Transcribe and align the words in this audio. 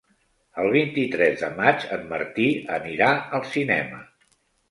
El 0.61 0.69
vint-i-tres 0.75 1.35
de 1.43 1.49
maig 1.59 1.85
en 1.99 2.09
Martí 2.15 2.47
anirà 2.79 3.13
al 3.39 3.47
cinema. 3.53 4.01